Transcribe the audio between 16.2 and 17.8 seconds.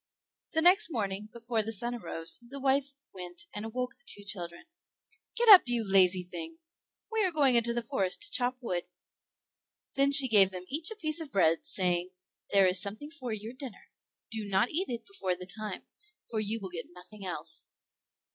for you will get nothing else."